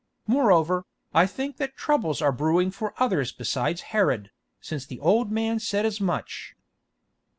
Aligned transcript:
Moreover, 0.25 0.87
I 1.13 1.27
think 1.27 1.57
that 1.57 1.77
troubles 1.77 2.23
are 2.23 2.31
brewing 2.31 2.71
for 2.71 2.95
others 2.97 3.31
besides 3.31 3.81
Herod, 3.93 4.31
since 4.59 4.83
the 4.83 4.99
old 4.99 5.31
man 5.31 5.59
said 5.59 5.85
as 5.85 6.01
much." 6.01 6.55